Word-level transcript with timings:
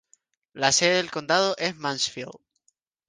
La 0.55 0.71
sede 0.71 0.95
del 0.95 1.11
condado 1.11 1.55
es 1.59 1.75
Mansfield. 1.75 2.39